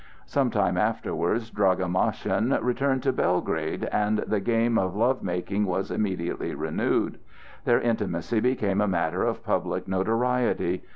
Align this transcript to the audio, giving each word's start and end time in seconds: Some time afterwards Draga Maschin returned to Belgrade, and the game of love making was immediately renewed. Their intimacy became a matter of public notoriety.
Some 0.25 0.49
time 0.49 0.77
afterwards 0.79 1.51
Draga 1.51 1.87
Maschin 1.87 2.57
returned 2.63 3.03
to 3.03 3.13
Belgrade, 3.13 3.83
and 3.91 4.17
the 4.25 4.39
game 4.39 4.79
of 4.79 4.95
love 4.95 5.21
making 5.21 5.65
was 5.67 5.91
immediately 5.91 6.55
renewed. 6.55 7.19
Their 7.65 7.79
intimacy 7.81 8.39
became 8.39 8.81
a 8.81 8.87
matter 8.87 9.21
of 9.21 9.43
public 9.43 9.87
notoriety. 9.87 10.81